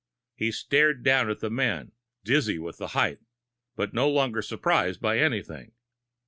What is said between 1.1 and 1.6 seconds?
at the